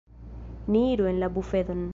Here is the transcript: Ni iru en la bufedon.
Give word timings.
Ni 0.71 0.81
iru 0.95 1.05
en 1.13 1.19
la 1.25 1.31
bufedon. 1.37 1.89